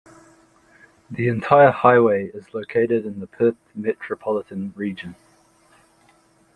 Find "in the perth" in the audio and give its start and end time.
3.05-3.53